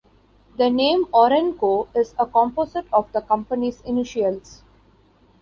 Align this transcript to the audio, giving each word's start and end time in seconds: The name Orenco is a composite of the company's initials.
The 0.57 0.71
name 0.71 1.05
Orenco 1.13 1.87
is 1.95 2.15
a 2.17 2.25
composite 2.25 2.87
of 2.91 3.11
the 3.11 3.21
company's 3.21 3.81
initials. 3.81 4.63